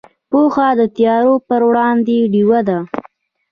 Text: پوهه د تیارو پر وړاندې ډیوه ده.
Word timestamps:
پوهه 0.29 0.67
د 0.79 0.81
تیارو 0.97 1.33
پر 1.47 1.61
وړاندې 1.69 2.17
ډیوه 2.33 2.59
ده. 2.67 2.79